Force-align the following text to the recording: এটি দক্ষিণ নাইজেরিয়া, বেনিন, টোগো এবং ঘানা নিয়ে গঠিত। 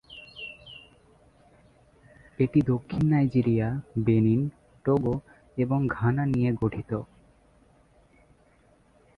এটি 2.39 2.59
দক্ষিণ 2.61 3.03
নাইজেরিয়া, 3.09 3.67
বেনিন, 3.97 4.41
টোগো 4.85 5.15
এবং 5.57 5.79
ঘানা 5.87 6.23
নিয়ে 6.25 6.49
গঠিত। 6.61 6.91